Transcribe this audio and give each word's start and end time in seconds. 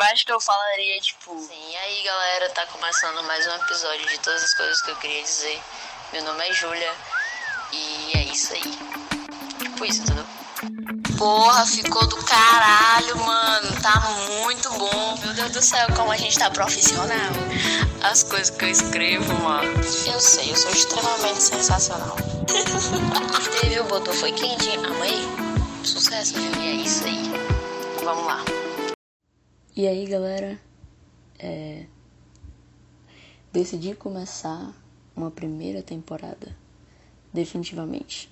Acho 0.00 0.24
que 0.24 0.32
eu 0.32 0.40
falaria, 0.40 0.98
tipo. 1.00 1.38
Sim, 1.38 1.70
e 1.70 1.76
aí 1.76 2.02
galera, 2.02 2.48
tá 2.50 2.66
começando 2.68 3.22
mais 3.24 3.46
um 3.46 3.54
episódio 3.56 4.08
de 4.08 4.18
todas 4.20 4.42
as 4.42 4.54
coisas 4.54 4.80
que 4.80 4.90
eu 4.90 4.96
queria 4.96 5.22
dizer. 5.22 5.60
Meu 6.10 6.24
nome 6.24 6.48
é 6.48 6.52
Júlia 6.54 6.92
e 7.70 8.10
é 8.16 8.22
isso 8.24 8.54
aí. 8.54 8.78
Tipo 9.58 9.84
isso, 9.84 10.00
entendeu? 10.00 10.24
Porra, 11.18 11.66
ficou 11.66 12.06
do 12.06 12.16
caralho, 12.24 13.16
mano. 13.18 13.80
Tá 13.82 14.00
muito 14.42 14.70
bom. 14.70 15.18
Meu 15.22 15.34
Deus 15.34 15.52
do 15.52 15.62
céu, 15.62 15.86
como 15.94 16.10
a 16.10 16.16
gente 16.16 16.38
tá 16.38 16.50
profissional. 16.50 17.32
As 18.02 18.22
coisas 18.22 18.48
que 18.48 18.64
eu 18.64 18.70
escrevo, 18.70 19.32
mano. 19.34 19.70
Eu 20.06 20.18
sei, 20.18 20.50
eu 20.50 20.56
sou 20.56 20.70
extremamente 20.70 21.42
sensacional. 21.42 22.16
Teve 23.60 23.80
o 23.80 23.84
botou 23.84 24.14
foi 24.14 24.32
quente, 24.32 24.70
amei. 24.78 25.28
Sucesso, 25.84 26.34
viu? 26.34 26.62
E 26.62 26.68
é 26.68 26.72
isso 26.84 27.04
aí. 27.04 27.30
Vamos 28.02 28.24
lá. 28.24 28.42
E 29.80 29.88
aí, 29.88 30.04
galera, 30.04 30.60
é... 31.38 31.86
decidi 33.50 33.94
começar 33.94 34.76
uma 35.16 35.30
primeira 35.30 35.82
temporada, 35.82 36.54
definitivamente. 37.32 38.30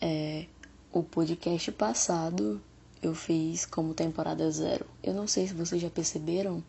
É... 0.00 0.46
O 0.90 1.02
podcast 1.02 1.70
passado 1.72 2.58
eu 3.02 3.14
fiz 3.14 3.66
como 3.66 3.92
temporada 3.92 4.50
zero. 4.50 4.86
Eu 5.02 5.12
não 5.12 5.28
sei 5.28 5.46
se 5.46 5.52
vocês 5.52 5.82
já 5.82 5.90
perceberam, 5.90 6.64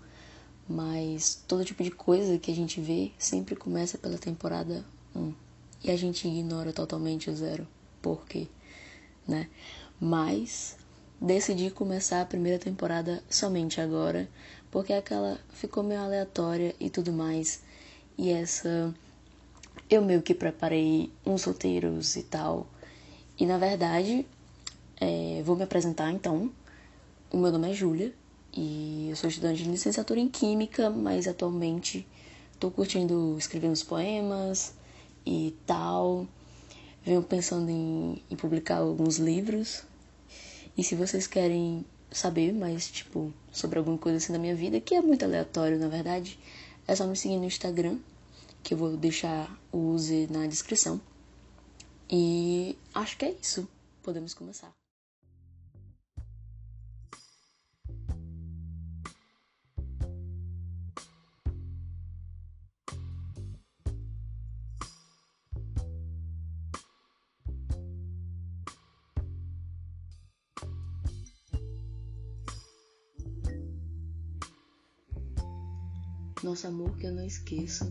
mas 0.67 1.41
todo 1.47 1.63
tipo 1.63 1.81
de 1.81 1.91
coisa 1.91 2.37
que 2.37 2.51
a 2.51 2.55
gente 2.55 2.81
vê 2.81 3.09
sempre 3.17 3.55
começa 3.55 3.97
pela 3.97 4.17
temporada 4.17 4.83
1. 5.15 5.33
E 5.81 5.89
a 5.89 5.95
gente 5.95 6.27
ignora 6.27 6.73
totalmente 6.73 7.29
o 7.29 7.35
zero. 7.37 7.65
Por 8.01 8.25
quê? 8.25 8.49
Né? 9.25 9.49
Mas 9.97 10.75
decidi 11.23 11.71
começar 11.71 12.19
a 12.21 12.25
primeira 12.25 12.59
temporada 12.59 13.23
somente 13.29 13.79
agora, 13.79 14.27
porque 14.69 14.91
aquela 14.91 15.39
ficou 15.53 15.81
meio 15.81 16.01
aleatória 16.01 16.75
e 16.81 16.89
tudo 16.89 17.13
mais. 17.13 17.61
E 18.17 18.29
essa 18.29 18.93
eu 19.89 20.01
meio 20.01 20.21
que 20.21 20.33
preparei 20.33 21.09
uns 21.25 21.45
roteiros 21.45 22.17
e 22.17 22.23
tal. 22.23 22.67
E 23.39 23.45
na 23.45 23.57
verdade, 23.57 24.25
é, 24.99 25.41
vou 25.45 25.55
me 25.55 25.63
apresentar 25.63 26.11
então. 26.11 26.51
O 27.31 27.37
meu 27.37 27.53
nome 27.53 27.71
é 27.71 27.73
Júlia 27.73 28.13
e 28.53 29.07
eu 29.09 29.15
sou 29.15 29.29
estudante 29.29 29.63
de 29.63 29.69
licenciatura 29.69 30.19
em 30.19 30.27
Química, 30.27 30.89
mas 30.89 31.25
atualmente 31.25 32.05
estou 32.51 32.69
curtindo 32.69 33.37
escrever 33.39 33.69
uns 33.69 33.81
poemas 33.81 34.73
e 35.25 35.55
tal. 35.65 36.27
Venho 37.01 37.23
pensando 37.23 37.69
em, 37.69 38.21
em 38.29 38.35
publicar 38.35 38.79
alguns 38.79 39.17
livros. 39.19 39.85
E 40.77 40.83
se 40.83 40.95
vocês 40.95 41.27
querem 41.27 41.85
saber 42.11 42.53
mais, 42.53 42.89
tipo, 42.89 43.33
sobre 43.51 43.79
alguma 43.79 43.97
coisa 43.97 44.17
assim 44.17 44.33
da 44.33 44.39
minha 44.39 44.55
vida, 44.55 44.79
que 44.79 44.95
é 44.95 45.01
muito 45.01 45.23
aleatório 45.23 45.77
na 45.79 45.87
verdade, 45.87 46.39
é 46.87 46.95
só 46.95 47.05
me 47.05 47.15
seguir 47.15 47.37
no 47.37 47.45
Instagram, 47.45 47.97
que 48.63 48.73
eu 48.73 48.77
vou 48.77 48.95
deixar 48.97 49.59
o 49.71 49.77
use 49.77 50.27
na 50.31 50.47
descrição. 50.47 50.99
E 52.09 52.77
acho 52.93 53.17
que 53.17 53.25
é 53.25 53.35
isso. 53.41 53.67
Podemos 54.01 54.33
começar. 54.33 54.82
Nosso 76.43 76.67
amor 76.67 76.97
que 76.97 77.07
eu 77.07 77.13
não 77.13 77.25
esqueço 77.25 77.89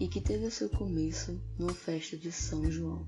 e 0.00 0.08
que 0.08 0.20
teve 0.20 0.50
seu 0.50 0.68
começo 0.68 1.40
numa 1.56 1.72
festa 1.72 2.16
de 2.16 2.32
São 2.32 2.68
João. 2.68 3.06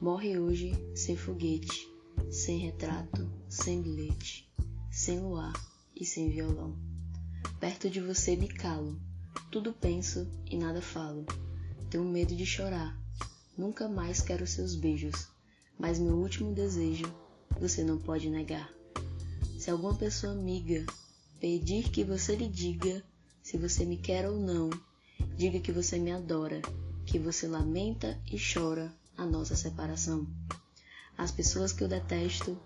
Morre 0.00 0.36
hoje 0.36 0.72
sem 0.96 1.16
foguete, 1.16 1.88
sem 2.28 2.58
retrato, 2.58 3.30
sem 3.48 3.80
bilhete, 3.80 4.52
sem 4.90 5.20
luar 5.20 5.52
e 5.94 6.04
sem 6.04 6.28
violão. 6.28 6.76
Perto 7.60 7.88
de 7.88 8.00
você 8.00 8.34
me 8.34 8.48
calo, 8.48 9.00
tudo 9.48 9.72
penso 9.72 10.28
e 10.44 10.58
nada 10.58 10.82
falo. 10.82 11.24
Tenho 11.88 12.02
medo 12.02 12.34
de 12.34 12.44
chorar, 12.44 13.00
nunca 13.56 13.88
mais 13.88 14.20
quero 14.20 14.44
seus 14.44 14.74
beijos, 14.74 15.28
mas 15.78 16.00
meu 16.00 16.16
último 16.16 16.52
desejo 16.52 17.04
você 17.60 17.84
não 17.84 17.96
pode 17.96 18.28
negar. 18.28 18.74
Se 19.56 19.70
alguma 19.70 19.94
pessoa 19.94 20.32
amiga 20.32 20.84
pedir 21.38 21.90
que 21.90 22.02
você 22.02 22.34
lhe 22.34 22.48
diga 22.48 23.04
se 23.50 23.58
você 23.58 23.84
me 23.84 23.96
quer 23.96 24.30
ou 24.30 24.38
não, 24.38 24.70
diga 25.36 25.58
que 25.58 25.72
você 25.72 25.98
me 25.98 26.12
adora, 26.12 26.62
que 27.04 27.18
você 27.18 27.48
lamenta 27.48 28.16
e 28.30 28.38
chora 28.38 28.94
a 29.16 29.26
nossa 29.26 29.56
separação. 29.56 30.24
As 31.18 31.32
pessoas 31.32 31.72
que 31.72 31.82
eu 31.82 31.88
detesto, 31.88 32.56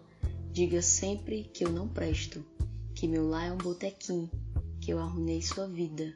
diga 0.52 0.82
sempre 0.82 1.44
que 1.44 1.64
eu 1.64 1.72
não 1.72 1.88
presto, 1.88 2.44
que 2.94 3.08
meu 3.08 3.26
lar 3.26 3.48
é 3.48 3.52
um 3.52 3.56
botequim, 3.56 4.30
que 4.78 4.90
eu 4.90 4.98
arruinei 4.98 5.40
sua 5.40 5.66
vida, 5.66 6.14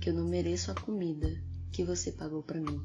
que 0.00 0.10
eu 0.10 0.14
não 0.14 0.26
mereço 0.26 0.72
a 0.72 0.74
comida 0.74 1.40
que 1.70 1.84
você 1.84 2.10
pagou 2.10 2.42
para 2.42 2.60
mim. 2.60 2.84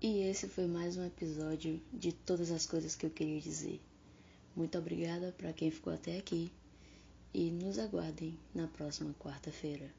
E 0.00 0.20
esse 0.20 0.48
foi 0.48 0.66
mais 0.66 0.96
um 0.96 1.04
episódio 1.04 1.82
de 1.92 2.12
todas 2.12 2.50
as 2.50 2.64
coisas 2.64 2.96
que 2.96 3.04
eu 3.04 3.10
queria 3.10 3.42
dizer. 3.42 3.78
Muito 4.56 4.78
obrigada 4.78 5.34
para 5.36 5.52
quem 5.52 5.70
ficou 5.70 5.92
até 5.92 6.16
aqui 6.16 6.50
e 7.34 7.50
nos 7.50 7.78
aguardem 7.78 8.38
na 8.54 8.66
próxima 8.66 9.14
quarta-feira. 9.20 9.90